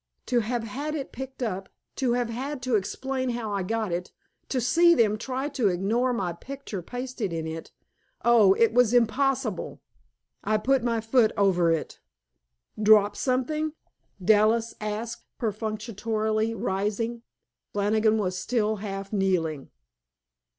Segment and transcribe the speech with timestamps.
[0.25, 4.11] To have had it picked up, to have had to explain how I got it,
[4.49, 7.71] to see them try to ignore my picture pasted in it
[8.25, 9.79] oh, it was impossible!
[10.43, 11.99] I put my foot over it.
[12.81, 13.73] "Drop something?"
[14.19, 17.21] Dallas asked perfunctorily, rising.
[17.71, 19.69] Flannigan was still half kneeling.